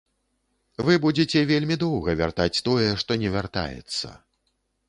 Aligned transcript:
Вы 0.85 0.95
будзеце 1.03 1.43
вельмі 1.51 1.75
доўга 1.85 2.17
вяртаць 2.21 2.63
тое, 2.71 2.89
што 3.03 3.19
не 3.25 3.29
вяртаецца. 3.37 4.07